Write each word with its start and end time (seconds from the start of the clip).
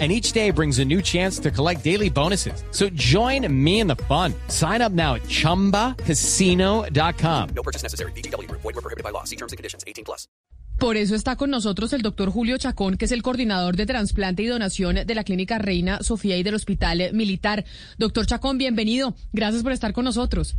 and 0.00 0.10
each 0.10 0.32
day 0.32 0.50
brings 0.50 0.80
a 0.80 0.84
new 0.84 1.00
chance 1.00 1.38
to 1.38 1.52
collect 1.52 1.84
daily 1.84 2.10
bonuses. 2.10 2.64
So 2.72 2.88
join 2.94 3.46
me 3.52 3.78
in 3.78 3.86
the 3.86 3.94
fun. 4.08 4.34
Sign 4.48 4.82
up 4.82 4.90
now 4.90 5.14
at 5.14 5.22
ChumbaCasino.com. 5.28 7.48
No 7.54 7.62
purchase 7.62 7.84
necessary. 7.84 8.10
BGW. 8.16 8.50
Void 8.50 8.64
were 8.64 8.72
prohibited 8.72 9.04
by 9.04 9.10
law. 9.10 9.22
See 9.22 9.36
terms 9.36 9.52
and 9.52 9.56
conditions. 9.56 9.84
18 9.86 10.04
plus. 10.04 10.26
Por 10.78 10.96
eso 10.96 11.14
está 11.14 11.36
con 11.36 11.50
nosotros 11.50 11.92
el 11.92 12.02
doctor 12.02 12.30
Julio 12.30 12.58
Chacón, 12.58 12.96
que 12.96 13.04
es 13.04 13.12
el 13.12 13.22
coordinador 13.22 13.76
de 13.76 13.86
trasplante 13.86 14.42
y 14.42 14.46
donación 14.46 15.06
de 15.06 15.14
la 15.14 15.22
Clínica 15.22 15.58
Reina 15.58 16.02
Sofía 16.02 16.36
y 16.36 16.42
del 16.42 16.54
Hospital 16.54 17.10
Militar. 17.12 17.64
Doctor 17.96 18.26
Chacón, 18.26 18.58
bienvenido. 18.58 19.14
Gracias 19.32 19.62
por 19.62 19.70
estar 19.70 19.92
con 19.92 20.04
nosotros. 20.04 20.56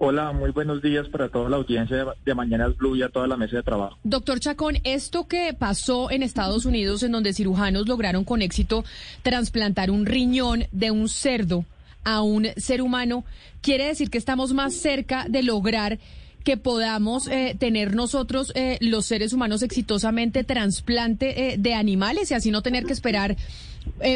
Hola, 0.00 0.30
muy 0.30 0.52
buenos 0.52 0.80
días 0.80 1.08
para 1.08 1.28
toda 1.28 1.50
la 1.50 1.56
audiencia 1.56 2.06
de 2.24 2.34
Mañanas 2.34 2.76
Blue 2.76 2.94
y 2.94 3.02
a 3.02 3.08
toda 3.08 3.26
la 3.26 3.36
mesa 3.36 3.56
de 3.56 3.64
trabajo. 3.64 3.98
Doctor 4.04 4.38
Chacón, 4.38 4.76
esto 4.84 5.26
que 5.26 5.52
pasó 5.58 6.12
en 6.12 6.22
Estados 6.22 6.66
Unidos, 6.66 7.02
en 7.02 7.10
donde 7.10 7.32
cirujanos 7.32 7.88
lograron 7.88 8.24
con 8.24 8.40
éxito 8.40 8.84
trasplantar 9.22 9.90
un 9.90 10.06
riñón 10.06 10.66
de 10.70 10.92
un 10.92 11.08
cerdo 11.08 11.64
a 12.04 12.22
un 12.22 12.46
ser 12.56 12.80
humano, 12.80 13.24
quiere 13.60 13.88
decir 13.88 14.08
que 14.08 14.18
estamos 14.18 14.54
más 14.54 14.74
cerca 14.74 15.26
de 15.28 15.42
lograr 15.42 15.98
que 16.44 16.56
podamos 16.56 17.26
eh, 17.26 17.56
tener 17.58 17.96
nosotros, 17.96 18.52
eh, 18.54 18.78
los 18.80 19.04
seres 19.04 19.32
humanos, 19.32 19.62
exitosamente 19.62 20.44
trasplante 20.44 21.54
eh, 21.54 21.56
de 21.58 21.74
animales 21.74 22.30
y 22.30 22.34
así 22.34 22.52
no 22.52 22.62
tener 22.62 22.84
que 22.84 22.92
esperar 22.92 23.36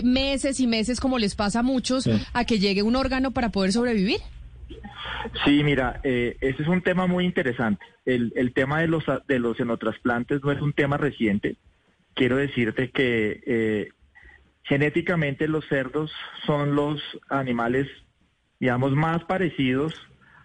meses 0.04 0.60
y 0.60 0.66
meses, 0.66 1.00
como 1.00 1.18
les 1.18 1.34
pasa 1.34 1.60
a 1.60 1.62
muchos, 1.62 2.08
a 2.34 2.44
que 2.44 2.58
llegue 2.58 2.82
un 2.82 2.94
órgano 2.94 3.32
para 3.32 3.48
poder 3.48 3.72
sobrevivir. 3.72 4.20
Sí, 5.44 5.62
mira, 5.64 6.00
eh, 6.04 6.36
ese 6.40 6.62
es 6.62 6.68
un 6.68 6.82
tema 6.82 7.06
muy 7.06 7.24
interesante. 7.24 7.84
El, 8.04 8.52
tema 8.54 8.80
de 8.80 8.88
los, 8.88 9.04
de 9.28 9.38
los 9.38 9.56
xenotrasplantes 9.56 10.42
no 10.42 10.52
es 10.52 10.60
un 10.60 10.72
tema 10.72 10.96
reciente. 10.96 11.56
Quiero 12.14 12.36
decirte 12.36 12.90
que 12.90 13.42
eh, 13.46 13.88
genéticamente 14.64 15.48
los 15.48 15.66
cerdos 15.68 16.12
son 16.46 16.74
los 16.74 17.00
animales, 17.28 17.88
digamos, 18.60 18.92
más 18.92 19.24
parecidos 19.24 19.94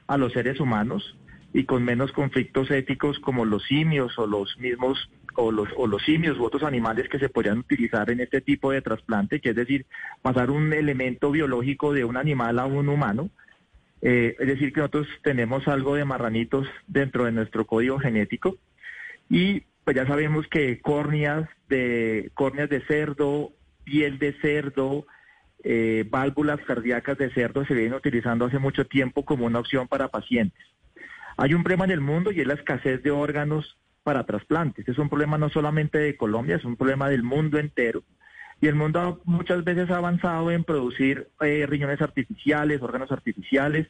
a 0.07 0.17
los 0.17 0.33
seres 0.33 0.59
humanos 0.59 1.17
y 1.53 1.65
con 1.65 1.83
menos 1.83 2.11
conflictos 2.11 2.71
éticos 2.71 3.19
como 3.19 3.45
los 3.45 3.63
simios 3.63 4.17
o 4.19 4.27
los 4.27 4.57
mismos 4.57 5.09
o 5.35 5.51
los, 5.51 5.69
o 5.77 5.87
los 5.87 6.03
simios 6.03 6.37
u 6.37 6.43
otros 6.43 6.63
animales 6.63 7.07
que 7.09 7.19
se 7.19 7.29
podrían 7.29 7.59
utilizar 7.59 8.09
en 8.09 8.19
este 8.19 8.41
tipo 8.41 8.71
de 8.71 8.81
trasplante, 8.81 9.39
que 9.39 9.49
es 9.49 9.55
decir, 9.55 9.85
pasar 10.21 10.49
un 10.49 10.73
elemento 10.73 11.31
biológico 11.31 11.93
de 11.93 12.05
un 12.05 12.17
animal 12.17 12.57
a 12.59 12.65
un 12.65 12.89
humano 12.89 13.29
eh, 14.01 14.35
es 14.39 14.47
decir, 14.47 14.73
que 14.73 14.79
nosotros 14.79 15.07
tenemos 15.23 15.67
algo 15.67 15.95
de 15.95 16.05
marranitos 16.05 16.67
dentro 16.87 17.25
de 17.25 17.31
nuestro 17.31 17.65
código 17.65 17.99
genético 17.99 18.57
y 19.29 19.63
pues 19.83 19.95
ya 19.95 20.05
sabemos 20.05 20.47
que 20.47 20.79
córneas 20.81 21.49
de, 21.69 22.29
córneas 22.33 22.69
de 22.69 22.81
cerdo, 22.81 23.53
piel 23.83 24.19
de 24.19 24.33
cerdo, 24.41 25.07
eh, 25.63 26.05
válvulas 26.09 26.59
cardíacas 26.61 27.17
de 27.17 27.29
cerdo 27.31 27.65
se 27.65 27.73
vienen 27.73 27.93
utilizando 27.93 28.45
hace 28.45 28.59
mucho 28.59 28.85
tiempo 28.85 29.25
como 29.25 29.45
una 29.45 29.59
opción 29.59 29.87
para 29.87 30.09
pacientes. 30.09 30.61
Hay 31.37 31.53
un 31.53 31.63
problema 31.63 31.85
en 31.85 31.91
el 31.91 32.01
mundo 32.01 32.31
y 32.31 32.41
es 32.41 32.47
la 32.47 32.55
escasez 32.55 33.01
de 33.01 33.11
órganos 33.11 33.77
para 34.03 34.25
trasplantes. 34.25 34.87
Es 34.87 34.97
un 34.97 35.09
problema 35.09 35.37
no 35.37 35.49
solamente 35.49 35.97
de 35.97 36.17
Colombia, 36.17 36.55
es 36.55 36.65
un 36.65 36.75
problema 36.75 37.09
del 37.09 37.23
mundo 37.23 37.59
entero. 37.59 38.03
Y 38.59 38.67
el 38.67 38.75
mundo 38.75 39.21
muchas 39.25 39.63
veces 39.63 39.89
ha 39.91 39.97
avanzado 39.97 40.49
en 40.51 40.63
producir 40.63 41.29
eh, 41.41 41.65
riñones 41.67 42.01
artificiales, 42.01 42.81
órganos 42.81 43.11
artificiales, 43.11 43.87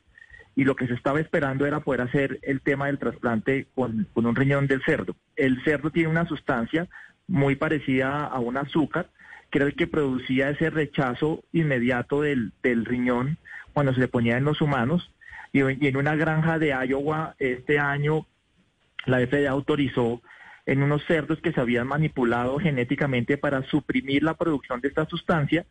y 0.55 0.63
lo 0.63 0.75
que 0.75 0.88
se 0.88 0.95
estaba 0.95 1.19
esperando 1.19 1.66
era 1.66 1.81
poder 1.81 2.01
hacer 2.01 2.39
el 2.41 2.61
tema 2.61 2.88
del 2.88 2.97
trasplante 2.97 3.67
con, 3.75 4.07
un 4.13 4.35
riñón 4.35 4.67
del 4.67 4.83
cerdo. 4.83 5.16
El 5.35 5.63
cerdo 5.63 5.91
tiene 5.91 6.09
una 6.09 6.27
sustancia 6.27 6.88
muy 7.27 7.56
parecida 7.56 8.25
a 8.25 8.39
un 8.39 8.57
azúcar, 8.57 9.09
que 9.51 9.59
era 9.59 9.67
el 9.67 9.75
que 9.75 9.88
producía 9.88 10.50
ese 10.50 10.69
rechazo 10.69 11.44
inmediato 11.53 12.22
del, 12.22 12.51
riñón 12.63 13.38
cuando 13.73 13.94
se 13.94 14.00
le 14.00 14.07
ponía 14.07 14.38
en 14.38 14.45
los 14.45 14.59
humanos. 14.59 15.13
Y, 15.53 15.59
y 15.59 15.88
en 15.88 15.95
una 15.95 16.16
granja 16.16 16.59
de 16.59 16.69
Iowa 16.69 17.35
este 17.39 17.79
año 17.79 18.25
la 19.06 19.25
FDA 19.25 19.50
autorizó 19.50 20.22
en 20.67 20.83
unos 20.83 21.03
cerdos 21.05 21.39
que 21.41 21.53
se 21.53 21.61
habían 21.61 21.88
manipulado 21.88 22.59
genéticamente 22.59 23.38
para 23.38 23.63
suprimir 23.63 24.22
la 24.22 24.35
producción 24.35 24.81
de 24.81 24.89
esta 24.89 25.05
sustancia. 25.05 25.66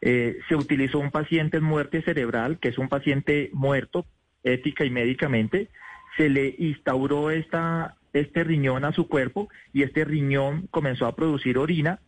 Eh, 0.00 0.38
se 0.48 0.56
utilizó 0.56 0.98
un 0.98 1.10
paciente 1.10 1.58
en 1.58 1.64
muerte 1.64 2.00
cerebral, 2.02 2.58
que 2.58 2.70
es 2.70 2.78
un 2.78 2.88
paciente 2.88 3.50
muerto 3.52 4.06
ética 4.42 4.86
y 4.86 4.90
médicamente, 4.90 5.68
se 6.16 6.30
le 6.30 6.54
instauró 6.58 7.30
esta, 7.30 7.96
este 8.14 8.42
riñón 8.42 8.86
a 8.86 8.92
su 8.92 9.08
cuerpo 9.08 9.50
y 9.74 9.82
este 9.82 10.06
riñón 10.06 10.66
comenzó 10.70 11.06
a 11.06 11.14
producir 11.14 11.58
orina 11.58 12.00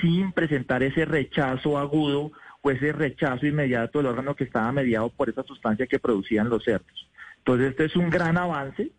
sin 0.00 0.30
presentar 0.30 0.84
ese 0.84 1.04
rechazo 1.04 1.76
agudo 1.76 2.30
o 2.62 2.70
ese 2.70 2.92
rechazo 2.92 3.46
inmediato 3.46 3.98
del 3.98 4.06
órgano 4.06 4.36
que 4.36 4.44
estaba 4.44 4.70
mediado 4.70 5.10
por 5.10 5.28
esa 5.28 5.42
sustancia 5.42 5.88
que 5.88 5.98
producían 5.98 6.48
los 6.48 6.62
cerdos. 6.62 7.10
Entonces, 7.38 7.70
este 7.70 7.86
es 7.86 7.96
un 7.96 8.10
gran 8.10 8.38
avance 8.38 8.92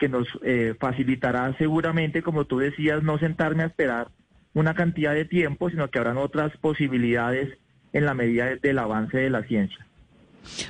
que 0.00 0.08
nos 0.08 0.26
eh, 0.42 0.74
facilitará 0.80 1.54
seguramente, 1.58 2.22
como 2.22 2.46
tú 2.46 2.58
decías, 2.58 3.02
no 3.02 3.18
sentarme 3.18 3.64
a 3.64 3.66
esperar 3.66 4.08
una 4.54 4.74
cantidad 4.74 5.12
de 5.12 5.26
tiempo, 5.26 5.68
sino 5.68 5.90
que 5.90 5.98
habrán 5.98 6.16
otras 6.16 6.56
posibilidades 6.56 7.58
en 7.92 8.06
la 8.06 8.14
medida 8.14 8.46
del 8.56 8.78
avance 8.78 9.18
de 9.18 9.28
la 9.28 9.42
ciencia. 9.42 9.86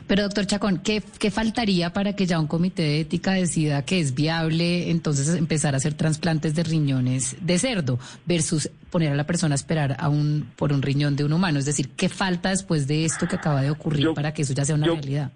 Pero 0.09 0.25
doctor 0.25 0.47
Chacón, 0.47 0.79
¿qué, 0.79 1.01
¿qué, 1.21 1.31
faltaría 1.31 1.93
para 1.93 2.17
que 2.17 2.27
ya 2.27 2.41
un 2.41 2.49
comité 2.49 2.83
de 2.83 3.01
ética 3.01 3.35
decida 3.35 3.85
que 3.85 4.01
es 4.01 4.17
viable 4.17 4.91
entonces 4.91 5.29
empezar 5.37 5.75
a 5.75 5.77
hacer 5.77 5.95
trasplantes 5.95 6.57
de 6.57 6.65
riñones 6.65 7.37
de 7.41 7.57
cerdo 7.57 8.01
versus 8.27 8.69
poner 8.91 9.13
a 9.13 9.15
la 9.15 9.27
persona 9.27 9.55
a 9.55 9.57
esperar 9.57 9.95
a 10.01 10.09
un, 10.09 10.51
por 10.57 10.73
un 10.73 10.83
riñón 10.83 11.15
de 11.15 11.23
un 11.23 11.33
humano? 11.33 11.61
Es 11.61 11.67
decir, 11.67 11.91
¿qué 11.91 12.09
falta 12.09 12.51
después 12.51 12.89
de 12.89 13.05
esto 13.05 13.29
que 13.29 13.37
acaba 13.37 13.63
de 13.63 13.71
ocurrir 13.71 14.13
para 14.13 14.35
que 14.35 14.43
eso 14.43 14.55
ya 14.55 14.65
sea 14.65 14.75
una 14.75 14.89
realidad? 14.89 15.31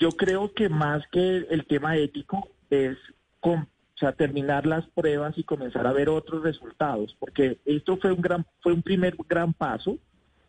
Yo 0.00 0.10
creo 0.10 0.52
que 0.52 0.68
más 0.68 1.04
que 1.12 1.46
el 1.48 1.64
tema 1.64 1.96
ético, 1.96 2.48
es 2.72 2.98
terminar 4.10 4.66
las 4.66 4.86
pruebas 4.88 5.36
y 5.38 5.44
comenzar 5.44 5.86
a 5.86 5.92
ver 5.92 6.08
otros 6.08 6.42
resultados, 6.42 7.16
porque 7.18 7.58
esto 7.64 7.96
fue 7.98 8.12
un 8.12 8.20
gran, 8.20 8.46
fue 8.60 8.72
un 8.72 8.82
primer 8.82 9.16
gran 9.28 9.52
paso, 9.52 9.98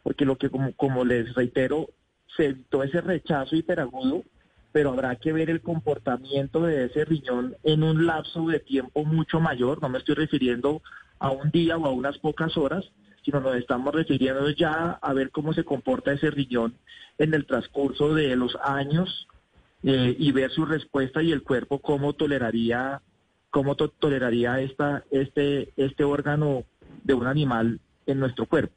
porque 0.02 0.26
lo 0.26 0.38
que 0.38 0.50
como, 0.50 0.74
como 0.74 1.06
les 1.06 1.34
reitero, 1.36 1.90
se 2.36 2.48
evitó 2.48 2.84
ese 2.84 3.02
rechazo 3.02 3.56
hiperagudo, 3.56 4.24
pero 4.72 4.92
habrá 4.92 5.16
que 5.16 5.32
ver 5.32 5.50
el 5.50 5.62
comportamiento 5.62 6.62
de 6.62 6.86
ese 6.86 7.06
riñón 7.06 7.56
en 7.64 7.84
un 7.84 8.08
lapso 8.08 8.48
de 8.48 8.60
tiempo 8.60 9.06
mucho 9.06 9.40
mayor, 9.40 9.82
no 9.82 9.90
me 9.90 10.00
estoy 10.00 10.16
refiriendo 10.16 10.82
a 11.20 11.30
un 11.30 11.52
día 11.52 11.78
o 11.78 11.86
a 11.86 11.92
unas 11.92 12.18
pocas 12.18 12.58
horas, 12.58 12.84
sino 13.24 13.40
nos 13.40 13.56
estamos 13.56 13.94
refiriendo 13.94 14.50
ya 14.50 15.00
a 15.02 15.14
ver 15.14 15.30
cómo 15.30 15.54
se 15.54 15.64
comporta 15.64 16.12
ese 16.12 16.32
riñón 16.32 16.76
en 17.18 17.34
el 17.34 17.46
transcurso 17.46 18.14
de 18.14 18.36
los 18.36 18.58
años 18.64 19.28
eh, 19.84 20.16
y 20.18 20.32
ver 20.32 20.52
su 20.52 20.66
respuesta 20.66 21.22
y 21.22 21.32
el 21.32 21.44
cuerpo 21.44 21.80
cómo 21.80 22.14
toleraría 22.14 23.02
cómo 23.50 23.76
toleraría 23.76 24.60
esta 24.62 25.04
este 25.12 25.74
este 25.78 26.04
órgano 26.04 26.64
de 27.04 27.14
un 27.14 27.28
animal 27.28 27.80
en 28.06 28.20
nuestro 28.20 28.46
cuerpo. 28.46 28.74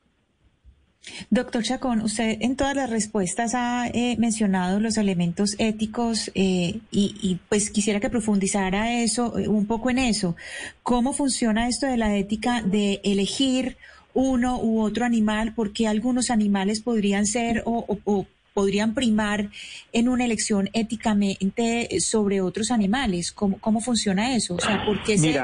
Doctor 1.30 1.62
Chacón, 1.62 2.00
usted 2.00 2.38
en 2.40 2.56
todas 2.56 2.74
las 2.74 2.90
respuestas 2.90 3.54
ha 3.54 3.86
eh, 3.86 4.16
mencionado 4.18 4.80
los 4.80 4.96
elementos 4.96 5.54
éticos 5.58 6.32
eh, 6.34 6.80
y, 6.90 7.38
pues 7.48 7.70
quisiera 7.70 8.00
que 8.00 8.10
profundizara 8.10 9.00
eso 9.00 9.32
un 9.32 9.66
poco 9.66 9.90
en 9.90 9.98
eso. 9.98 10.34
¿Cómo 10.82 11.12
funciona 11.12 11.68
esto 11.68 11.86
de 11.86 11.96
la 11.96 12.16
ética 12.16 12.62
de 12.62 13.00
elegir 13.04 13.76
uno 14.14 14.60
u 14.60 14.80
otro 14.80 15.04
animal? 15.04 15.52
Porque 15.54 15.86
algunos 15.86 16.30
animales 16.30 16.80
podrían 16.80 17.26
ser 17.26 17.62
o 17.64 18.26
podrían 18.56 18.94
primar 18.94 19.50
en 19.92 20.08
una 20.08 20.24
elección 20.24 20.70
éticamente 20.72 22.00
sobre 22.00 22.40
otros 22.40 22.70
animales? 22.70 23.30
¿Cómo, 23.30 23.58
cómo 23.60 23.82
funciona 23.82 24.34
eso? 24.34 24.54
O 24.54 24.60
sea, 24.60 24.82
¿por 24.86 25.02
qué, 25.02 25.18
se, 25.18 25.38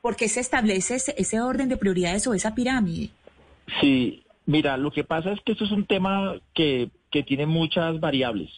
¿por 0.00 0.14
se 0.16 0.38
establece 0.38 0.94
ese, 0.94 1.40
orden 1.40 1.68
de 1.68 1.76
prioridades 1.76 2.28
o 2.28 2.32
esa 2.32 2.54
pirámide? 2.54 3.10
Sí, 3.80 4.22
mira, 4.46 4.76
lo 4.76 4.92
que 4.92 5.02
pasa 5.02 5.32
es 5.32 5.40
que 5.40 5.50
esto 5.50 5.64
es 5.64 5.72
un 5.72 5.84
tema 5.84 6.36
que, 6.54 6.90
que 7.10 7.24
tiene 7.24 7.44
muchas 7.44 7.98
variables 7.98 8.50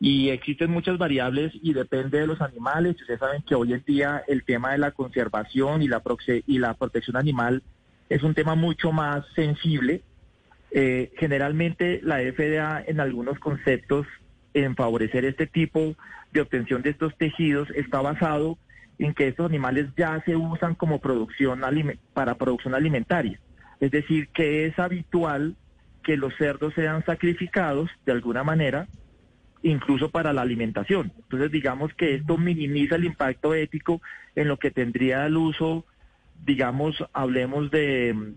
y 0.00 0.30
existen 0.30 0.70
muchas 0.70 0.96
variables 0.96 1.52
y 1.60 1.74
depende 1.74 2.18
de 2.18 2.26
los 2.26 2.40
animales. 2.40 2.98
Ustedes 2.98 3.20
saben 3.20 3.42
que 3.42 3.54
hoy 3.54 3.74
en 3.74 3.84
día 3.84 4.22
el 4.26 4.42
tema 4.42 4.72
de 4.72 4.78
la 4.78 4.92
conservación 4.92 5.82
y 5.82 5.88
la, 5.88 6.02
y 6.46 6.58
la 6.58 6.72
protección 6.72 7.18
animal 7.18 7.62
es 8.08 8.22
un 8.22 8.32
tema 8.32 8.54
mucho 8.54 8.90
más 8.90 9.26
sensible 9.34 10.02
eh, 10.74 11.12
generalmente 11.18 12.00
la 12.02 12.18
FDA 12.18 12.82
en 12.86 13.00
algunos 13.00 13.38
conceptos 13.38 14.06
en 14.54 14.74
favorecer 14.74 15.24
este 15.24 15.46
tipo 15.46 15.94
de 16.32 16.40
obtención 16.40 16.82
de 16.82 16.90
estos 16.90 17.16
tejidos 17.16 17.68
está 17.74 18.00
basado 18.00 18.58
en 18.98 19.14
que 19.14 19.28
estos 19.28 19.46
animales 19.46 19.88
ya 19.96 20.22
se 20.24 20.36
usan 20.36 20.74
como 20.74 21.00
producción 21.00 21.60
para 22.14 22.36
producción 22.36 22.74
alimentaria. 22.74 23.38
Es 23.80 23.90
decir, 23.90 24.28
que 24.28 24.66
es 24.66 24.78
habitual 24.78 25.56
que 26.02 26.16
los 26.16 26.34
cerdos 26.36 26.72
sean 26.74 27.04
sacrificados 27.04 27.90
de 28.06 28.12
alguna 28.12 28.42
manera, 28.42 28.86
incluso 29.62 30.10
para 30.10 30.32
la 30.32 30.42
alimentación. 30.42 31.12
Entonces, 31.18 31.50
digamos 31.50 31.92
que 31.94 32.14
esto 32.14 32.38
minimiza 32.38 32.96
el 32.96 33.04
impacto 33.04 33.54
ético 33.54 34.00
en 34.34 34.48
lo 34.48 34.58
que 34.58 34.70
tendría 34.70 35.26
el 35.26 35.36
uso, 35.36 35.84
digamos, 36.44 37.04
hablemos 37.12 37.70
de, 37.70 38.34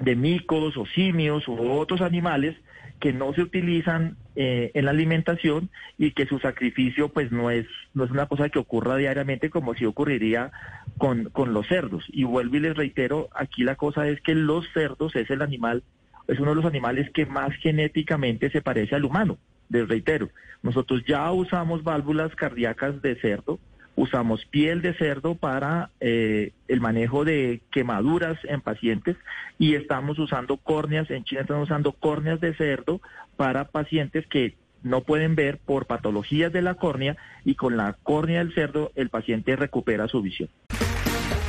de 0.00 0.16
micos 0.16 0.76
o 0.76 0.86
simios 0.86 1.46
u 1.48 1.70
otros 1.70 2.00
animales 2.00 2.56
que 3.00 3.12
no 3.12 3.34
se 3.34 3.42
utilizan 3.42 4.16
eh, 4.36 4.70
en 4.74 4.86
la 4.86 4.92
alimentación 4.92 5.68
y 5.98 6.12
que 6.12 6.26
su 6.26 6.38
sacrificio 6.38 7.08
pues 7.10 7.30
no 7.30 7.50
es 7.50 7.66
no 7.92 8.04
es 8.04 8.10
una 8.10 8.26
cosa 8.26 8.48
que 8.48 8.58
ocurra 8.58 8.96
diariamente 8.96 9.50
como 9.50 9.74
si 9.74 9.84
ocurriría 9.84 10.52
con, 10.98 11.24
con 11.26 11.52
los 11.52 11.66
cerdos. 11.68 12.04
Y 12.08 12.24
vuelvo 12.24 12.56
y 12.56 12.60
les 12.60 12.76
reitero, 12.76 13.28
aquí 13.34 13.62
la 13.62 13.76
cosa 13.76 14.08
es 14.08 14.20
que 14.20 14.34
los 14.34 14.66
cerdos 14.72 15.14
es 15.16 15.30
el 15.30 15.42
animal, 15.42 15.82
es 16.28 16.40
uno 16.40 16.50
de 16.50 16.56
los 16.56 16.64
animales 16.64 17.10
que 17.10 17.26
más 17.26 17.54
genéticamente 17.56 18.50
se 18.50 18.62
parece 18.62 18.94
al 18.94 19.04
humano. 19.04 19.38
Les 19.68 19.86
reitero, 19.88 20.30
nosotros 20.62 21.04
ya 21.06 21.30
usamos 21.30 21.84
válvulas 21.84 22.34
cardíacas 22.34 23.00
de 23.02 23.16
cerdo, 23.16 23.58
usamos 23.96 24.44
piel 24.46 24.82
de 24.82 24.94
cerdo 24.94 25.34
para 25.34 25.90
eh, 26.00 26.52
el 26.68 26.80
manejo 26.80 27.24
de 27.24 27.60
quemaduras 27.70 28.38
en 28.44 28.60
pacientes 28.60 29.16
y 29.58 29.74
estamos 29.74 30.18
usando 30.18 30.56
córneas, 30.56 31.10
en 31.10 31.24
China 31.24 31.42
estamos 31.42 31.64
usando 31.64 31.92
córneas 31.92 32.40
de 32.40 32.54
cerdo 32.54 33.00
para 33.36 33.66
pacientes 33.66 34.26
que 34.26 34.56
no 34.82 35.00
pueden 35.02 35.34
ver 35.34 35.58
por 35.58 35.86
patologías 35.86 36.52
de 36.52 36.62
la 36.62 36.74
córnea 36.74 37.16
y 37.44 37.54
con 37.54 37.76
la 37.76 37.96
córnea 38.02 38.40
del 38.40 38.54
cerdo 38.54 38.92
el 38.94 39.08
paciente 39.08 39.56
recupera 39.56 40.08
su 40.08 40.20
visión. 40.20 40.50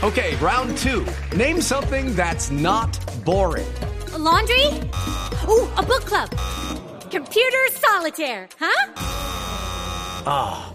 Okay, 0.02 0.36
round 0.42 0.78
two. 0.78 1.04
Name 1.36 1.62
something 1.62 2.16
that's 2.16 2.52
not 2.52 2.98
boring. 3.26 3.66
laundry? 4.18 4.68
Uh, 5.48 5.68
a 5.78 5.84
book 5.84 6.06
club. 6.06 6.30
Computer 7.12 7.70
solitaire, 7.72 8.48
huh? 8.60 8.92
Ah. 10.26 10.75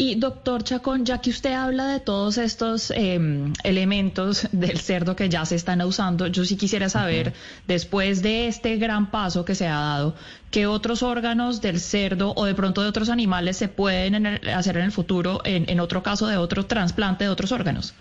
Y 0.00 0.14
doctor 0.14 0.62
Chacón, 0.62 1.04
ya 1.04 1.20
que 1.20 1.30
usted 1.30 1.54
habla 1.54 1.88
de 1.88 1.98
todos 1.98 2.38
estos 2.38 2.92
eh, 2.92 3.18
elementos 3.64 4.48
del 4.52 4.78
cerdo 4.78 5.16
que 5.16 5.28
ya 5.28 5.44
se 5.44 5.56
están 5.56 5.82
usando, 5.82 6.28
yo 6.28 6.44
sí 6.44 6.56
quisiera 6.56 6.88
saber, 6.88 7.32
después 7.66 8.22
de 8.22 8.46
este 8.46 8.76
gran 8.76 9.10
paso 9.10 9.44
que 9.44 9.56
se 9.56 9.66
ha 9.66 9.74
dado, 9.74 10.14
¿qué 10.52 10.68
otros 10.68 11.02
órganos 11.02 11.60
del 11.60 11.80
cerdo 11.80 12.32
o 12.36 12.44
de 12.44 12.54
pronto 12.54 12.80
de 12.80 12.88
otros 12.88 13.08
animales 13.08 13.56
se 13.56 13.66
pueden 13.66 14.24
hacer 14.24 14.76
en 14.76 14.84
el 14.84 14.92
futuro, 14.92 15.40
en, 15.42 15.68
en 15.68 15.80
otro 15.80 16.00
caso 16.00 16.28
de 16.28 16.36
otro 16.36 16.64
trasplante 16.64 17.24
de 17.24 17.30
otros 17.30 17.50
órganos? 17.50 17.92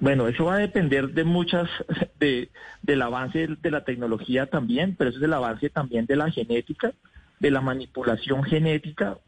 Bueno, 0.00 0.26
eso 0.26 0.46
va 0.46 0.54
a 0.54 0.58
depender 0.58 1.10
de 1.10 1.24
muchas, 1.24 1.68
de, 2.18 2.48
del 2.80 3.02
avance 3.02 3.46
de 3.46 3.70
la 3.70 3.84
tecnología 3.84 4.46
también, 4.46 4.96
pero 4.96 5.10
eso 5.10 5.18
es 5.18 5.24
el 5.24 5.34
avance 5.34 5.68
también 5.68 6.06
de 6.06 6.16
la 6.16 6.30
genética, 6.30 6.92
de 7.40 7.50
la 7.50 7.60
manipulación 7.60 8.42
genética 8.42 9.18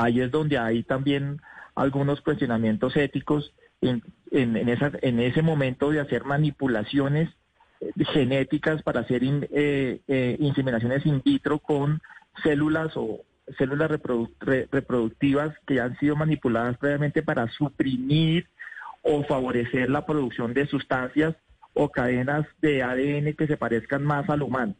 ahí 0.00 0.20
es 0.20 0.30
donde 0.30 0.58
hay 0.58 0.82
también 0.82 1.40
algunos 1.74 2.20
cuestionamientos 2.20 2.96
éticos 2.96 3.52
en, 3.80 4.02
en, 4.30 5.20
ese 5.20 5.42
momento 5.42 5.90
de 5.90 6.00
hacer 6.00 6.24
manipulaciones 6.24 7.30
eh, 7.80 7.92
genéticas 8.12 8.82
para 8.82 9.00
hacer 9.00 9.22
eh, 9.24 10.00
eh, 10.06 10.36
inseminaciones 10.38 11.04
in 11.06 11.22
vitro 11.24 11.58
con 11.58 12.00
células 12.42 12.92
o 12.96 13.20
células 13.58 13.90
reproductivas 13.90 15.54
que 15.66 15.80
han 15.80 15.98
sido 15.98 16.16
manipuladas 16.16 16.76
previamente 16.78 17.22
para 17.22 17.48
suprimir 17.48 18.46
o 19.02 19.24
favorecer 19.24 19.90
la 19.90 20.06
producción 20.06 20.54
de 20.54 20.66
sustancias 20.66 21.34
o 21.74 21.90
cadenas 21.90 22.46
de 22.60 22.82
ADN 22.82 23.34
que 23.34 23.46
se 23.46 23.56
parezcan 23.56 24.04
más 24.04 24.28
al 24.28 24.42
humano. 24.42 24.74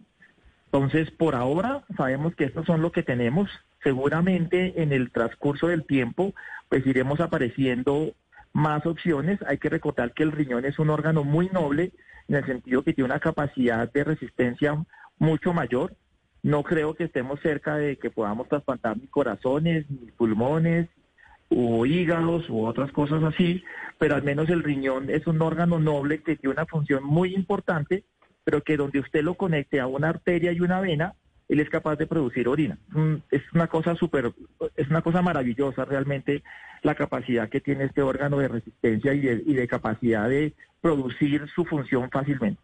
Entonces, 0.66 1.10
por 1.10 1.34
ahora 1.34 1.84
sabemos 1.96 2.34
que 2.36 2.44
estos 2.44 2.66
son 2.66 2.80
lo 2.80 2.92
que 2.92 3.02
tenemos. 3.02 3.50
Seguramente 3.82 4.82
en 4.82 4.92
el 4.92 5.10
transcurso 5.10 5.68
del 5.68 5.84
tiempo, 5.84 6.34
pues 6.68 6.86
iremos 6.86 7.20
apareciendo 7.20 8.14
más 8.52 8.84
opciones. 8.86 9.38
Hay 9.46 9.58
que 9.58 9.68
recordar 9.68 10.12
que 10.12 10.22
el 10.22 10.32
riñón 10.32 10.64
es 10.64 10.78
un 10.78 10.90
órgano 10.90 11.24
muy 11.24 11.48
noble 11.48 11.92
en 12.28 12.36
el 12.36 12.46
sentido 12.46 12.82
que 12.82 12.92
tiene 12.92 13.06
una 13.06 13.20
capacidad 13.20 13.90
de 13.90 14.04
resistencia 14.04 14.76
mucho 15.18 15.52
mayor. 15.52 15.94
No 16.42 16.62
creo 16.62 16.94
que 16.94 17.04
estemos 17.04 17.40
cerca 17.40 17.76
de 17.76 17.96
que 17.96 18.10
podamos 18.10 18.48
trasplantar 18.48 18.96
ni 18.96 19.06
corazones, 19.06 19.90
ni 19.90 20.10
pulmones, 20.10 20.88
o 21.48 21.84
hígados, 21.84 22.48
u 22.48 22.64
otras 22.64 22.92
cosas 22.92 23.22
así, 23.24 23.64
pero 23.98 24.14
al 24.14 24.22
menos 24.22 24.48
el 24.50 24.62
riñón 24.62 25.10
es 25.10 25.26
un 25.26 25.42
órgano 25.42 25.80
noble 25.80 26.22
que 26.22 26.36
tiene 26.36 26.54
una 26.54 26.66
función 26.66 27.02
muy 27.02 27.34
importante 27.34 28.04
pero 28.44 28.62
que 28.62 28.76
donde 28.76 29.00
usted 29.00 29.22
lo 29.22 29.34
conecte 29.34 29.80
a 29.80 29.86
una 29.86 30.08
arteria 30.08 30.52
y 30.52 30.60
una 30.60 30.80
vena, 30.80 31.14
él 31.50 31.58
es 31.58 31.68
capaz 31.68 31.96
de 31.96 32.06
producir 32.06 32.48
orina. 32.48 32.78
Es 33.30 33.42
una 33.52 33.66
cosa 33.66 33.96
súper, 33.96 34.32
es 34.76 34.88
una 34.88 35.02
cosa 35.02 35.20
maravillosa 35.20 35.84
realmente 35.84 36.44
la 36.82 36.94
capacidad 36.94 37.48
que 37.48 37.60
tiene 37.60 37.84
este 37.84 38.02
órgano 38.02 38.38
de 38.38 38.48
resistencia 38.48 39.12
y 39.12 39.20
de, 39.20 39.42
y 39.44 39.54
de 39.54 39.66
capacidad 39.66 40.28
de 40.28 40.54
producir 40.80 41.46
su 41.54 41.64
función 41.64 42.08
fácilmente. 42.10 42.60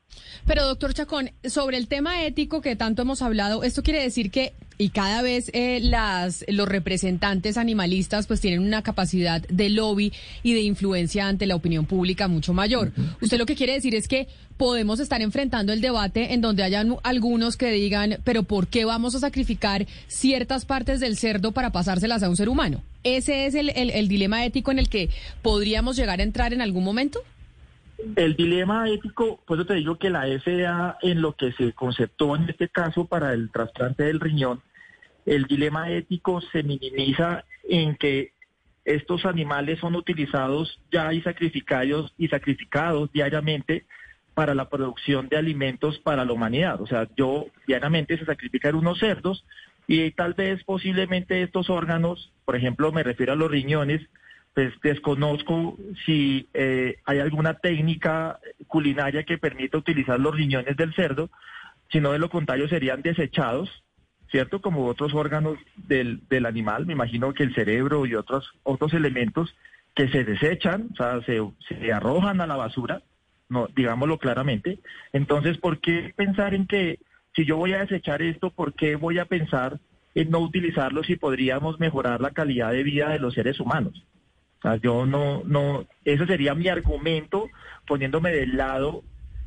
Pero 0.47 0.65
doctor 0.65 0.95
Chacón, 0.95 1.33
sobre 1.43 1.77
el 1.77 1.89
tema 1.89 2.25
ético 2.25 2.63
que 2.63 2.77
tanto 2.77 3.03
hemos 3.03 3.23
hablado, 3.23 3.65
esto 3.65 3.83
quiere 3.83 4.03
decir 4.03 4.31
que 4.31 4.55
y 4.79 4.91
cada 4.91 5.23
vez 5.23 5.51
eh, 5.53 5.81
las 5.81 6.45
los 6.49 6.69
representantes 6.69 7.57
animalistas 7.57 8.27
pues 8.27 8.41
tienen 8.41 8.61
una 8.61 8.83
capacidad 8.83 9.41
de 9.49 9.71
lobby 9.71 10.13
y 10.43 10.55
de 10.55 10.61
influencia 10.61 11.29
ante 11.29 11.47
la 11.47 11.55
opinión 11.55 11.87
pública 11.87 12.29
mucho 12.29 12.53
mayor. 12.53 12.93
Usted 13.21 13.39
lo 13.39 13.47
que 13.47 13.57
quiere 13.57 13.75
decir 13.75 13.95
es 13.95 14.09
que 14.09 14.29
podemos 14.57 15.01
estar 15.01 15.21
enfrentando 15.23 15.73
el 15.73 15.81
debate 15.81 16.33
en 16.33 16.41
donde 16.41 16.63
hayan 16.63 16.97
algunos 17.03 17.57
que 17.57 17.71
digan, 17.71 18.19
pero 18.25 18.43
¿por 18.43 18.69
qué 18.69 18.85
vamos 18.85 19.15
a 19.15 19.21
sacrificar 19.21 19.87
ciertas 20.09 20.65
partes 20.65 21.01
del 21.01 21.17
cerdo 21.17 21.53
para 21.53 21.73
pasárselas 21.73 22.23
a 22.23 22.29
un 22.29 22.37
ser 22.37 22.49
humano? 22.49 22.83
¿Ese 23.03 23.47
es 23.47 23.55
el, 23.55 23.71
el 23.71 24.09
dilema 24.09 24.45
ético 24.45 24.71
en 24.71 24.79
el 24.79 24.89
que 24.89 25.11
podríamos 25.43 25.97
llegar 25.97 26.21
a 26.21 26.23
entrar 26.23 26.53
en 26.53 26.63
algún 26.63 26.85
momento? 26.85 27.21
El 28.15 28.37
dilema 28.37 28.89
ético, 28.91 29.41
pues 29.47 29.67
te 29.67 29.75
digo 29.75 29.97
que 29.99 30.11
la 30.11 30.27
FDA 30.27 30.99
en 31.03 31.23
lo 31.23 31.35
que 31.35 31.53
se 31.53 31.73
conceptó 31.73 32.37
en 32.37 32.49
este 32.49 32.69
caso 32.69 33.07
para 33.07 33.33
el 33.33 33.51
trasplante 33.51 34.05
del 34.05 34.21
riñón, 34.21 34.61
el 35.25 35.45
dilema 35.45 35.91
ético 35.91 36.41
se 36.41 36.63
minimiza 36.63 37.45
en 37.69 37.97
que 37.97 38.33
estos 38.85 39.25
animales 39.25 39.81
son 39.81 39.97
utilizados 39.97 40.81
ya 40.93 41.13
y 41.13 41.21
sacrificados 41.23 42.15
y 42.17 42.29
sacrificados 42.29 43.11
diariamente 43.13 43.85
para 44.35 44.55
la 44.55 44.69
producción 44.69 45.29
de 45.29 45.37
alimentos 45.37 45.99
para 45.99 46.25
la 46.25 46.33
humanidad. 46.33 46.81
O 46.81 46.87
sea, 46.87 47.09
yo 47.17 47.47
diariamente 47.67 48.17
se 48.17 48.25
sacrifican 48.25 48.77
unos 48.77 48.99
cerdos 48.99 49.45
y 49.89 50.11
tal 50.13 50.35
vez 50.35 50.63
posiblemente 50.65 51.43
estos 51.43 51.71
órganos, 51.71 52.33
por 52.45 52.55
ejemplo, 52.55 52.93
me 52.93 53.03
refiero 53.03 53.33
a 53.33 53.37
los 53.37 53.51
riñones, 53.51 54.03
pues 54.57 54.73
desconozco 54.83 55.77
si 56.07 56.49
eh, 56.55 56.97
hay 57.05 57.19
alguna 57.19 57.59
técnica 57.59 58.41
culinaria 58.69 59.23
que 59.25 59.37
permita 59.37 59.77
utilizar 59.77 60.19
los 60.19 60.35
riñones 60.35 60.79
del 60.79 60.95
cerdo, 60.95 61.29
sino 61.91 62.11
de 62.13 62.19
lo 62.19 62.31
contrario 62.31 62.67
serían 62.67 63.03
desechados, 63.03 63.69
¿cierto? 64.31 64.63
Como 64.63 64.87
otros 64.87 65.13
órganos 65.13 65.59
del, 65.77 66.27
del 66.31 66.47
animal, 66.47 66.87
me 66.87 66.95
imagino 66.95 67.35
que 67.35 67.43
el 67.43 67.55
cerebro 67.55 68.07
y 68.07 68.15
otros, 68.15 68.51
otros 68.63 68.95
elementos 68.95 69.55
que 69.95 70.09
se 70.09 70.25
desechan, 70.25 70.89
o 70.95 70.97
sea, 70.97 71.21
se, 71.27 71.39
se 71.69 71.93
arrojan 71.93 72.41
a 72.41 72.47
la 72.47 72.57
basura, 72.57 73.03
no, 73.51 73.69
digámoslo 73.77 74.17
claramente. 74.17 74.79
Entonces, 75.13 75.59
¿por 75.59 75.81
qué 75.81 76.15
pensar 76.17 76.55
en 76.55 76.67
que 76.67 77.01
si 77.35 77.45
yo 77.45 77.59
voy 77.59 77.75
a 77.75 77.81
desechar 77.81 78.23
esto, 78.23 78.49
por 78.49 78.73
qué 78.73 78.97
voy 78.97 79.19
a 79.19 79.27
pensar 79.27 79.81
en 80.15 80.31
no 80.31 80.39
utilizarlo 80.39 81.05
si 81.05 81.17
podríamos 81.17 81.79
mejorar 81.79 82.23
la 82.23 82.31
calidad 82.31 82.73
de 82.73 82.85
vida 82.85 83.11
de 83.11 83.19
los 83.19 83.35
seres 83.35 83.61
humanos? 83.61 84.03
Yo 84.83 85.07
no, 85.07 85.43
no, 85.45 85.87
ese 86.05 86.27
sería 86.27 86.55
mi 86.55 86.69
argumento 86.69 87.49
poniéndome 87.87 88.33
del 88.33 88.57
lado 88.57 89.03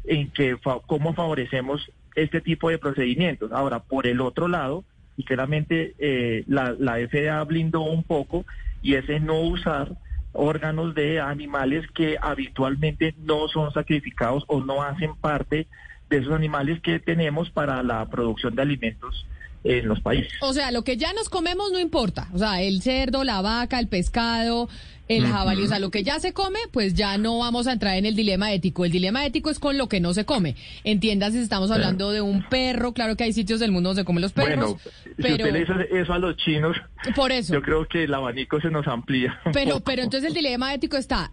en 0.05 0.31
que 0.31 0.57
cómo 0.87 1.13
favorecemos 1.13 1.91
este 2.15 2.41
tipo 2.41 2.69
de 2.69 2.77
procedimientos. 2.77 3.51
Ahora, 3.51 3.79
por 3.79 4.07
el 4.07 4.21
otro 4.21 4.47
lado, 4.47 4.83
y 5.17 5.23
claramente 5.23 5.95
eh, 5.99 6.43
la, 6.47 6.75
la 6.77 6.95
FDA 6.95 7.43
blindó 7.43 7.81
un 7.81 8.03
poco, 8.03 8.45
y 8.81 8.95
ese 8.95 9.19
no 9.19 9.41
usar 9.41 9.91
órganos 10.31 10.95
de 10.95 11.19
animales 11.19 11.85
que 11.93 12.17
habitualmente 12.21 13.13
no 13.17 13.47
son 13.47 13.71
sacrificados 13.73 14.43
o 14.47 14.61
no 14.61 14.83
hacen 14.83 15.15
parte 15.15 15.67
de 16.09 16.17
esos 16.17 16.33
animales 16.33 16.79
que 16.81 16.99
tenemos 16.99 17.49
para 17.49 17.83
la 17.83 18.05
producción 18.09 18.55
de 18.55 18.61
alimentos 18.61 19.27
en 19.63 19.87
los 19.87 19.99
países. 20.01 20.31
O 20.41 20.53
sea, 20.53 20.71
lo 20.71 20.83
que 20.83 20.97
ya 20.97 21.13
nos 21.13 21.29
comemos 21.29 21.71
no 21.71 21.79
importa. 21.79 22.27
O 22.33 22.37
sea, 22.37 22.61
el 22.61 22.81
cerdo, 22.81 23.23
la 23.23 23.41
vaca, 23.41 23.79
el 23.79 23.87
pescado, 23.87 24.69
el 25.09 25.25
jabalí, 25.25 25.63
o 25.63 25.67
sea, 25.67 25.79
lo 25.79 25.89
que 25.89 26.03
ya 26.03 26.19
se 26.19 26.33
come, 26.33 26.59
pues 26.71 26.93
ya 26.93 27.17
no 27.17 27.39
vamos 27.39 27.65
a 27.67 27.71
entrar 27.73 27.97
en 27.97 28.05
el 28.05 28.15
dilema 28.15 28.53
ético. 28.53 28.85
El 28.85 28.91
dilema 28.91 29.25
ético 29.25 29.49
es 29.49 29.57
con 29.59 29.77
lo 29.77 29.89
que 29.89 29.99
no 29.99 30.13
se 30.13 30.23
come. 30.23 30.55
Entiendas 30.83 31.33
si 31.33 31.39
estamos 31.39 31.71
hablando 31.71 32.11
de 32.11 32.21
un 32.21 32.47
perro, 32.47 32.93
claro 32.93 33.15
que 33.17 33.23
hay 33.23 33.33
sitios 33.33 33.59
del 33.59 33.71
mundo 33.71 33.89
donde 33.89 34.03
se 34.03 34.05
comen 34.05 34.21
los 34.21 34.33
perros. 34.33 34.75
Bueno, 34.75 34.79
si 35.03 35.09
pero 35.21 35.33
usted 35.35 35.51
le 35.51 35.59
dice 35.61 35.73
eso 35.99 36.13
a 36.13 36.19
los 36.19 36.37
chinos, 36.37 36.77
por 37.15 37.31
eso. 37.31 37.53
yo 37.53 37.61
creo 37.63 37.87
que 37.87 38.03
el 38.03 38.13
abanico 38.13 38.61
se 38.61 38.69
nos 38.69 38.87
amplía. 38.87 39.39
Pero, 39.51 39.79
pero 39.79 40.03
entonces 40.03 40.29
el 40.29 40.35
dilema 40.35 40.73
ético 40.73 40.95
está. 40.95 41.31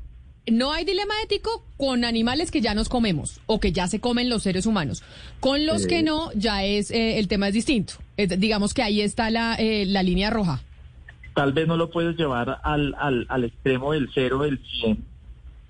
No 0.50 0.72
hay 0.72 0.84
dilema 0.84 1.12
ético 1.24 1.66
con 1.76 2.04
animales 2.04 2.50
que 2.52 2.60
ya 2.60 2.72
nos 2.72 2.88
comemos 2.88 3.40
o 3.46 3.60
que 3.60 3.72
ya 3.72 3.88
se 3.88 4.00
comen 4.00 4.28
los 4.30 4.44
seres 4.44 4.64
humanos. 4.64 5.02
Con 5.40 5.66
los 5.66 5.86
que 5.86 5.98
Eh. 5.98 6.02
no, 6.02 6.30
ya 6.34 6.64
es 6.64 6.90
eh, 6.92 7.18
el 7.18 7.28
tema 7.28 7.48
es 7.48 7.54
distinto. 7.54 7.94
Es- 8.16 8.38
digamos 8.40 8.74
que 8.74 8.82
ahí 8.82 9.00
está 9.00 9.30
la, 9.30 9.54
eh, 9.56 9.84
la 9.86 10.02
línea 10.02 10.30
roja. 10.30 10.60
Tal 11.34 11.52
vez 11.52 11.66
no 11.68 11.76
lo 11.76 11.90
puedes 11.90 12.16
llevar 12.16 12.60
al, 12.62 12.94
al, 12.98 13.26
al 13.28 13.44
extremo 13.44 13.92
del 13.92 14.08
cero, 14.14 14.38
del 14.38 14.58
100, 14.80 15.04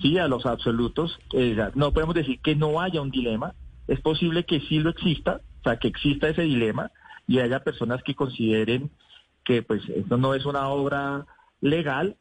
sí, 0.00 0.18
a 0.18 0.28
los 0.28 0.46
absolutos. 0.46 1.18
Eh, 1.32 1.56
no 1.74 1.92
podemos 1.92 2.14
decir 2.14 2.38
que 2.40 2.54
no 2.54 2.80
haya 2.80 3.00
un 3.00 3.10
dilema. 3.10 3.54
Es 3.88 4.00
posible 4.00 4.44
que 4.44 4.60
sí 4.60 4.78
lo 4.78 4.90
exista, 4.90 5.40
o 5.60 5.62
sea, 5.64 5.76
que 5.78 5.88
exista 5.88 6.28
ese 6.28 6.42
dilema 6.42 6.90
y 7.26 7.40
haya 7.40 7.60
personas 7.64 8.02
que 8.04 8.14
consideren 8.14 8.90
que 9.44 9.62
pues 9.62 9.82
esto 9.88 10.16
no 10.16 10.34
es 10.34 10.44
una 10.44 10.68
obra 10.68 11.24
legal, 11.60 12.16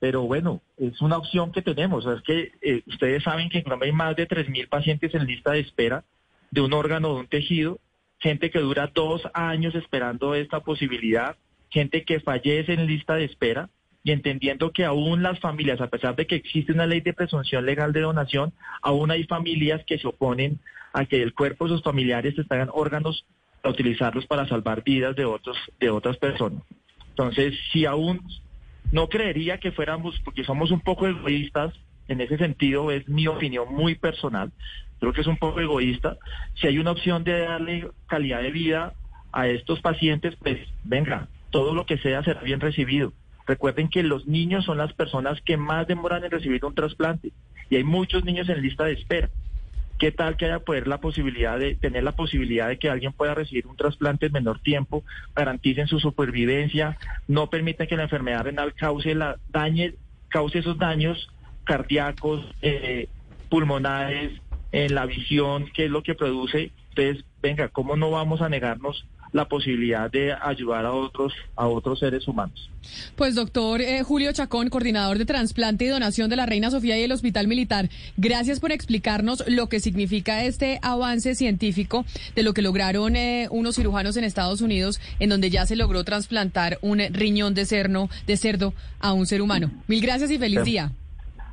pero 0.00 0.22
bueno, 0.22 0.60
es 0.76 1.00
una 1.00 1.16
opción 1.16 1.52
que 1.52 1.62
tenemos. 1.62 2.04
O 2.04 2.08
sea, 2.10 2.18
es 2.18 2.22
que 2.24 2.52
eh, 2.60 2.82
ustedes 2.86 3.22
saben 3.22 3.48
que 3.48 3.58
en 3.58 3.64
Colombia 3.64 3.86
hay 3.86 3.92
más 3.94 4.16
de 4.16 4.28
3.000 4.28 4.68
pacientes 4.68 5.14
en 5.14 5.26
lista 5.26 5.52
de 5.52 5.60
espera 5.60 6.04
de 6.50 6.60
un 6.60 6.72
órgano 6.74 7.10
o 7.10 7.14
de 7.14 7.20
un 7.20 7.26
tejido, 7.28 7.78
gente 8.18 8.50
que 8.50 8.58
dura 8.60 8.90
dos 8.94 9.22
años 9.34 9.74
esperando 9.74 10.34
esta 10.34 10.60
posibilidad, 10.60 11.36
gente 11.70 12.04
que 12.04 12.20
fallece 12.20 12.72
en 12.72 12.86
lista 12.86 13.14
de 13.16 13.24
espera 13.24 13.68
y 14.02 14.12
entendiendo 14.12 14.70
que 14.70 14.84
aún 14.84 15.22
las 15.22 15.40
familias, 15.40 15.80
a 15.80 15.88
pesar 15.88 16.14
de 16.14 16.26
que 16.26 16.36
existe 16.36 16.72
una 16.72 16.86
ley 16.86 17.00
de 17.00 17.14
presunción 17.14 17.64
legal 17.64 17.92
de 17.92 18.02
donación, 18.02 18.52
aún 18.82 19.10
hay 19.10 19.24
familias 19.24 19.82
que 19.86 19.98
se 19.98 20.06
oponen 20.06 20.60
a 20.92 21.06
que 21.06 21.22
el 21.22 21.34
cuerpo 21.34 21.64
de 21.64 21.74
sus 21.74 21.82
familiares 21.82 22.34
traigan 22.48 22.70
órganos 22.72 23.26
a 23.62 23.70
utilizarlos 23.70 24.26
para 24.26 24.46
salvar 24.46 24.84
vidas 24.84 25.16
de 25.16 25.24
otros 25.24 25.56
de 25.80 25.90
otras 25.90 26.18
personas. 26.18 26.62
Entonces, 27.08 27.54
si 27.72 27.86
aún 27.86 28.20
no 28.92 29.08
creería 29.08 29.58
que 29.58 29.72
fuéramos, 29.72 30.20
porque 30.24 30.44
somos 30.44 30.70
un 30.70 30.80
poco 30.80 31.06
egoístas, 31.06 31.74
en 32.06 32.20
ese 32.20 32.36
sentido 32.36 32.90
es 32.90 33.08
mi 33.08 33.26
opinión 33.26 33.74
muy 33.74 33.94
personal, 33.94 34.52
creo 35.04 35.12
que 35.14 35.20
es 35.22 35.26
un 35.26 35.36
poco 35.36 35.60
egoísta, 35.60 36.16
si 36.54 36.66
hay 36.66 36.78
una 36.78 36.92
opción 36.92 37.24
de 37.24 37.40
darle 37.40 37.88
calidad 38.06 38.42
de 38.42 38.50
vida 38.50 38.92
a 39.32 39.48
estos 39.48 39.80
pacientes, 39.80 40.36
pues 40.36 40.58
venga, 40.84 41.28
todo 41.50 41.74
lo 41.74 41.86
que 41.86 41.98
sea 41.98 42.22
será 42.22 42.40
bien 42.40 42.60
recibido. 42.60 43.12
Recuerden 43.46 43.88
que 43.88 44.02
los 44.02 44.26
niños 44.26 44.64
son 44.64 44.78
las 44.78 44.92
personas 44.92 45.40
que 45.42 45.56
más 45.56 45.86
demoran 45.86 46.24
en 46.24 46.30
recibir 46.30 46.64
un 46.64 46.74
trasplante 46.74 47.32
y 47.70 47.76
hay 47.76 47.84
muchos 47.84 48.24
niños 48.24 48.48
en 48.48 48.62
lista 48.62 48.84
de 48.84 48.92
espera. 48.92 49.30
¿Qué 49.98 50.10
tal 50.10 50.36
que 50.36 50.46
haya 50.46 50.58
poder 50.58 50.88
la 50.88 50.98
posibilidad 50.98 51.58
de 51.58 51.76
tener 51.76 52.02
la 52.02 52.12
posibilidad 52.12 52.68
de 52.68 52.78
que 52.78 52.90
alguien 52.90 53.12
pueda 53.12 53.34
recibir 53.34 53.66
un 53.66 53.76
trasplante 53.76 54.26
en 54.26 54.32
menor 54.32 54.58
tiempo, 54.60 55.04
garanticen 55.36 55.86
su 55.86 56.00
supervivencia, 56.00 56.98
no 57.28 57.48
permitan 57.48 57.86
que 57.86 57.96
la 57.96 58.04
enfermedad 58.04 58.44
renal 58.44 58.74
cause 58.74 59.14
la 59.14 59.36
dañe, 59.50 59.94
cause 60.28 60.58
esos 60.58 60.78
daños 60.78 61.30
cardíacos, 61.64 62.44
eh, 62.60 63.08
pulmonares, 63.48 64.32
en 64.74 64.94
la 64.94 65.06
visión, 65.06 65.70
que 65.74 65.84
es 65.86 65.90
lo 65.90 66.02
que 66.02 66.14
produce? 66.14 66.72
Entonces, 66.90 67.24
venga, 67.42 67.68
¿cómo 67.68 67.96
no 67.96 68.10
vamos 68.10 68.40
a 68.40 68.48
negarnos 68.48 69.04
la 69.32 69.48
posibilidad 69.48 70.08
de 70.12 70.32
ayudar 70.32 70.86
a 70.86 70.92
otros 70.92 71.32
a 71.56 71.66
otros 71.66 71.98
seres 71.98 72.28
humanos? 72.28 72.70
Pues 73.16 73.34
doctor 73.34 73.80
eh, 73.80 74.02
Julio 74.04 74.32
Chacón, 74.32 74.68
coordinador 74.70 75.18
de 75.18 75.24
trasplante 75.24 75.84
y 75.84 75.88
donación 75.88 76.30
de 76.30 76.36
la 76.36 76.46
Reina 76.46 76.70
Sofía 76.70 76.96
y 76.98 77.02
el 77.02 77.10
Hospital 77.10 77.48
Militar, 77.48 77.88
gracias 78.16 78.60
por 78.60 78.70
explicarnos 78.70 79.42
lo 79.48 79.68
que 79.68 79.80
significa 79.80 80.44
este 80.44 80.78
avance 80.82 81.34
científico 81.34 82.04
de 82.36 82.42
lo 82.44 82.52
que 82.54 82.62
lograron 82.62 83.16
eh, 83.16 83.48
unos 83.50 83.74
cirujanos 83.74 84.16
en 84.16 84.22
Estados 84.24 84.60
Unidos, 84.60 85.00
en 85.18 85.30
donde 85.30 85.50
ya 85.50 85.66
se 85.66 85.74
logró 85.76 86.04
trasplantar 86.04 86.78
un 86.80 87.00
riñón 87.10 87.54
de, 87.54 87.64
cerno, 87.66 88.08
de 88.28 88.36
cerdo 88.36 88.72
a 89.00 89.12
un 89.14 89.26
ser 89.26 89.42
humano. 89.42 89.70
Mil 89.88 90.00
gracias 90.00 90.30
y 90.30 90.38
feliz 90.38 90.60
Sí. 90.64 90.70
día. 90.70 90.92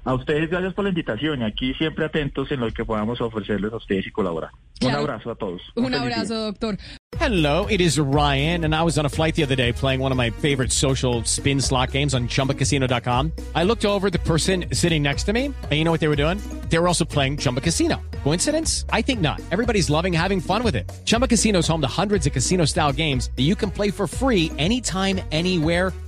A 0.03 0.15
ustedes 0.15 0.49
gracias 0.49 0.73
por 0.73 0.83
la 0.83 0.89
invitación 0.89 1.41
y 1.41 1.43
aquí 1.43 1.73
siempre 1.75 2.05
atentos 2.05 2.51
en 2.51 2.59
lo 2.59 2.71
que 2.71 2.83
podamos 2.83 3.21
ofrecerles 3.21 3.71
a 3.71 3.77
ustedes 3.77 4.07
y 4.07 4.11
colaborar. 4.11 4.49
Claro. 4.79 4.97
Un 4.97 5.09
abrazo 5.09 5.31
a 5.31 5.35
todos. 5.35 5.61
Un 5.75 5.85
feliz 5.85 6.01
día. 6.01 6.01
abrazo, 6.01 6.35
doctor. 6.35 6.77
Hello, 7.19 7.67
it 7.69 7.81
is 7.81 7.99
Ryan, 7.99 8.63
and 8.63 8.73
I 8.73 8.81
was 8.81 8.97
on 8.97 9.05
a 9.05 9.09
flight 9.09 9.35
the 9.35 9.43
other 9.43 9.55
day 9.55 9.71
playing 9.73 9.99
one 9.99 10.11
of 10.11 10.17
my 10.17 10.31
favorite 10.31 10.71
social 10.71 11.23
spin 11.25 11.61
slot 11.61 11.91
games 11.91 12.15
on 12.15 12.27
chumbacasino.com. 12.27 13.31
I 13.53 13.63
looked 13.63 13.85
over 13.85 14.09
the 14.09 14.17
person 14.17 14.65
sitting 14.73 15.03
next 15.03 15.25
to 15.25 15.33
me, 15.33 15.45
and 15.45 15.71
you 15.71 15.83
know 15.83 15.91
what 15.91 15.99
they 15.99 16.07
were 16.07 16.15
doing? 16.15 16.39
They 16.69 16.79
were 16.79 16.87
also 16.87 17.05
playing 17.05 17.37
Chumba 17.37 17.61
Casino. 17.61 18.01
Coincidence? 18.23 18.85
I 18.89 19.03
think 19.03 19.21
not. 19.21 19.39
Everybody's 19.51 19.89
loving 19.91 20.13
having 20.13 20.41
fun 20.41 20.63
with 20.63 20.75
it. 20.75 20.91
Chumba 21.05 21.27
Casino 21.27 21.59
is 21.59 21.67
home 21.67 21.81
to 21.81 21.87
hundreds 22.01 22.25
of 22.25 22.33
casino 22.33 22.65
style 22.65 22.91
games 22.91 23.29
that 23.35 23.43
you 23.43 23.55
can 23.55 23.69
play 23.69 23.91
for 23.91 24.07
free 24.07 24.51
anytime, 24.57 25.21
anywhere, 25.31 25.93